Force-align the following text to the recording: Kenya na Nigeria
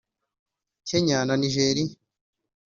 Kenya 0.89 1.17
na 1.25 1.35
Nigeria 1.41 1.89